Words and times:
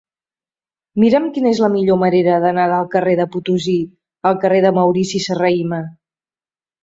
Mira'm 1.01 1.25
quina 1.33 1.49
és 1.49 1.59
la 1.63 1.67
millor 1.73 1.99
manera 2.03 2.37
d'anar 2.45 2.63
del 2.71 2.87
carrer 2.95 3.13
de 3.19 3.27
Potosí 3.35 3.77
al 4.31 4.39
carrer 4.45 4.61
de 4.67 4.71
Maurici 4.81 5.21
Serrahima. 5.27 5.83